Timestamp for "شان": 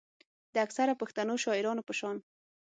1.99-2.17